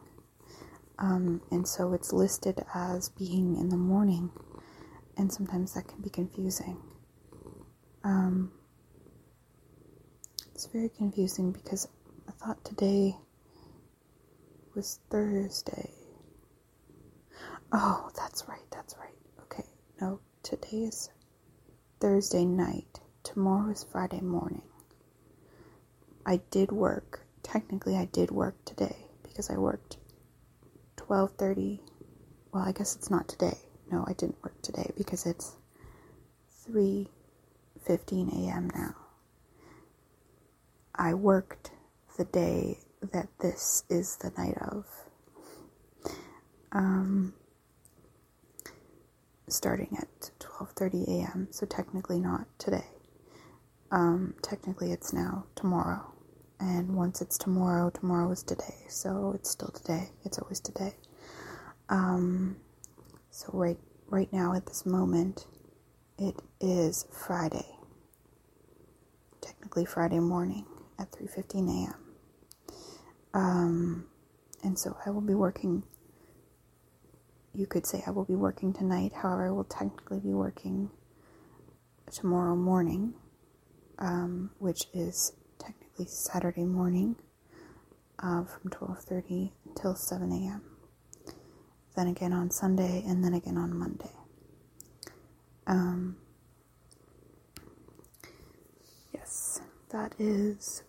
[1.00, 4.30] Um, and so it's listed as being in the morning,
[5.18, 6.78] and sometimes that can be confusing.
[8.04, 8.52] Um,
[10.54, 11.88] it's very confusing because
[12.28, 13.18] I thought today
[14.76, 15.90] was Thursday.
[17.72, 19.18] Oh, that's right, that's right.
[19.42, 19.66] Okay,
[20.00, 21.10] no, today is
[22.00, 23.00] Thursday night.
[23.24, 24.71] Tomorrow is Friday morning.
[26.26, 27.22] I did work.
[27.44, 29.98] Technically, I did work today because I worked
[30.98, 31.80] 12:30.
[32.54, 33.58] Well, I guess it's not today.
[33.92, 35.56] No, I didn't work today because it's
[36.70, 38.70] 3:15 a.m.
[38.76, 38.96] now.
[40.96, 41.72] I worked
[42.18, 44.86] the day that this is the night of.
[46.72, 47.34] Um,
[49.48, 51.48] starting at 12:30 a.m.
[51.52, 52.91] So technically not today.
[53.92, 56.14] Um, technically it's now tomorrow.
[56.60, 58.76] And once it's tomorrow, tomorrow is today.
[58.88, 60.12] So it's still today.
[60.26, 60.96] It's always today.
[61.90, 62.58] Um,
[63.32, 63.80] so right
[64.10, 65.48] right now at this moment,
[66.18, 67.66] it is Friday.
[69.42, 70.66] Technically Friday morning
[71.00, 71.96] at 3:15 a.m.
[73.34, 74.06] Um,
[74.64, 75.84] and so I will be working.
[77.54, 79.14] You could say I will be working tonight.
[79.14, 80.92] However, I will technically be working
[82.12, 83.14] tomorrow morning,
[84.02, 87.16] um, which is technically Saturday morning,
[88.20, 90.62] uh, from 12:30 until 7 a.m.
[91.96, 94.12] Then again on Sunday, and then again on Monday.
[95.68, 96.18] Um,
[99.14, 100.84] yes, that is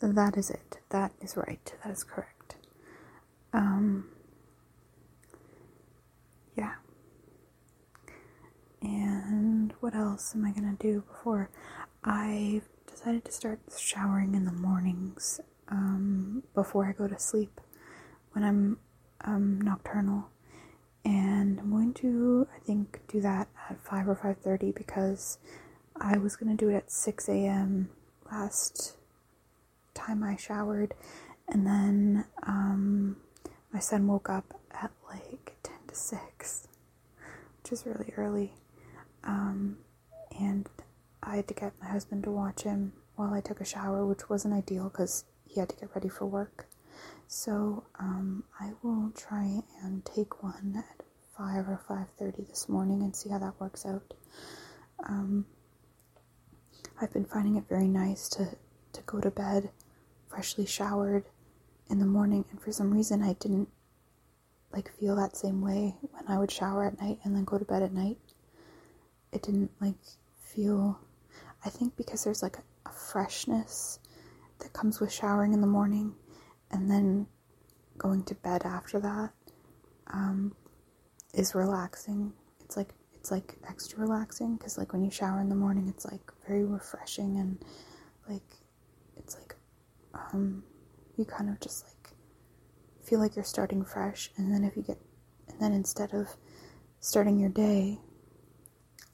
[0.00, 0.78] that is it.
[0.90, 1.72] That is right.
[1.84, 2.56] That is correct.
[3.52, 4.06] Um,
[6.56, 6.74] yeah.
[8.82, 11.50] And what else am I gonna do before
[12.04, 17.60] I decided to start showering in the mornings um, before I go to sleep
[18.32, 18.78] when I'm
[19.24, 20.28] um, nocturnal,
[21.04, 25.38] and I'm going to I think do that at five or five thirty because
[25.96, 27.90] I was gonna do it at six a.m.
[28.30, 28.96] last
[29.94, 30.94] time I showered,
[31.48, 33.16] and then um,
[33.72, 36.68] my son woke up at like 10 to 6,
[37.62, 38.54] which is really early.
[39.24, 39.78] Um,
[40.38, 40.68] and
[41.22, 44.28] I had to get my husband to watch him while I took a shower, which
[44.28, 46.66] wasn't ideal because he had to get ready for work.
[47.28, 51.04] So um, I will try and take one at
[51.36, 54.14] 5 or 5.30 this morning and see how that works out.
[55.04, 55.46] Um,
[57.00, 58.56] I've been finding it very nice to,
[58.92, 59.70] to go to bed
[60.28, 61.24] freshly showered
[61.90, 63.68] in the morning, and for some reason I didn't
[64.72, 67.64] like feel that same way when I would shower at night and then go to
[67.64, 68.18] bed at night.
[69.32, 69.96] It didn't like
[70.40, 70.98] feel
[71.64, 73.98] I think because there's like a, freshness
[74.58, 76.14] that comes with showering in the morning
[76.70, 77.26] and then
[77.96, 79.30] going to bed after that
[80.08, 80.54] um,
[81.32, 82.32] is relaxing.
[82.60, 86.04] It's like it's like extra relaxing because like when you shower in the morning, it's
[86.04, 87.58] like very refreshing and
[88.28, 88.42] like
[89.16, 89.54] it's like
[90.14, 90.62] um,
[91.16, 92.14] you kind of just like
[93.02, 94.30] feel like you're starting fresh.
[94.36, 94.98] And then if you get,
[95.48, 96.28] and then instead of
[97.00, 97.98] starting your day,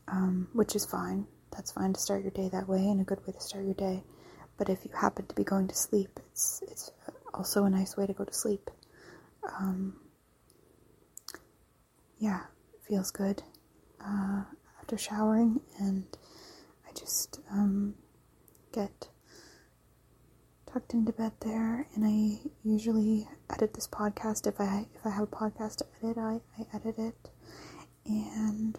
[0.08, 1.26] um, which is fine,
[1.58, 3.74] that's fine to start your day that way and a good way to start your
[3.74, 4.04] day.
[4.56, 6.92] But if you happen to be going to sleep, it's it's
[7.34, 8.70] also a nice way to go to sleep.
[9.58, 9.96] Um,
[12.18, 12.42] yeah,
[12.88, 13.42] feels good
[14.00, 14.44] uh,
[14.80, 16.04] after showering, and
[16.88, 17.94] I just um,
[18.72, 19.08] get
[20.72, 24.46] tucked into bed there, and I usually edit this podcast.
[24.46, 27.30] If I if I have a podcast to edit, I, I edit it,
[28.06, 28.78] and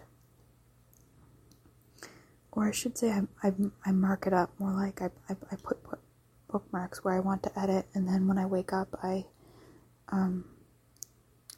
[2.52, 3.52] or I should say I, I,
[3.84, 6.00] I mark it up more like I, I, I put, put
[6.50, 9.26] bookmarks where I want to edit, and then when I wake up, I
[10.08, 10.44] um,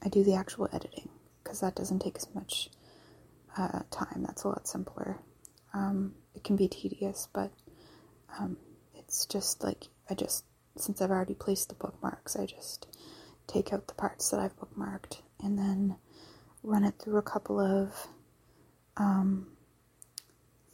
[0.05, 1.09] I do the actual editing
[1.43, 2.70] because that doesn't take as much
[3.57, 4.24] uh, time.
[4.26, 5.18] That's a lot simpler.
[5.74, 7.51] Um, it can be tedious, but
[8.38, 8.57] um,
[8.95, 10.45] it's just like I just
[10.76, 12.86] since I've already placed the bookmarks, I just
[13.47, 15.97] take out the parts that I've bookmarked and then
[16.62, 18.07] run it through a couple of
[18.97, 19.49] um,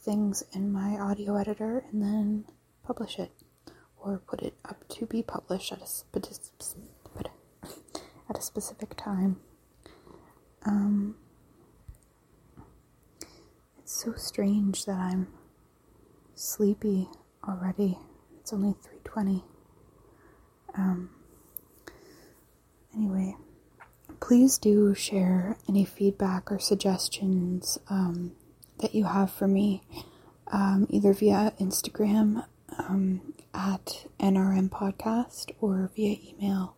[0.01, 2.45] things in my audio editor and then
[2.85, 3.31] publish it
[3.97, 7.29] or put it up to be published at a,
[8.29, 9.37] at a specific time.
[10.65, 11.15] Um,
[13.79, 15.27] it's so strange that I'm
[16.35, 17.09] sleepy
[17.47, 17.97] already.
[18.39, 19.43] It's only 3:20.
[20.75, 21.09] Um,
[22.95, 23.35] anyway,
[24.21, 28.33] please do share any feedback or suggestions um,
[28.79, 29.83] that you have for me,
[30.47, 32.45] um, either via Instagram
[32.77, 36.75] um, at NRM Podcast or via email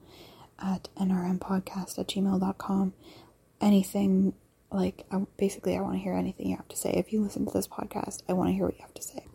[0.60, 2.94] at nrmpodcast at gmail.com.
[3.60, 4.34] Anything
[4.72, 6.92] like, I, basically, I want to hear anything you have to say.
[6.92, 9.26] If you listen to this podcast, I want to hear what you have to say.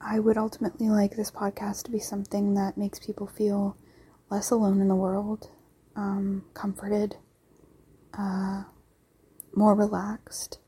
[0.00, 3.76] I would ultimately like this podcast to be something that makes people feel
[4.30, 5.50] less alone in the world,
[5.96, 7.16] um, comforted,
[8.16, 8.64] uh,
[9.54, 10.58] more relaxed,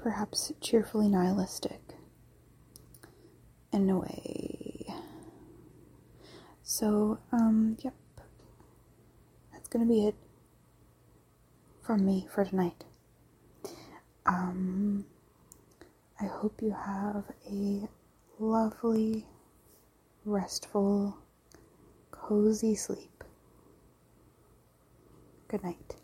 [0.00, 1.94] perhaps cheerfully nihilistic
[3.70, 4.86] in a way.
[6.62, 7.92] So, um, yep.
[9.52, 10.14] That's gonna be it
[11.82, 12.84] from me for tonight.
[14.24, 15.04] Um,
[16.18, 17.86] I hope you have a
[18.38, 19.26] lovely,
[20.24, 21.18] restful,
[22.10, 23.22] cozy sleep.
[25.48, 25.99] Good night.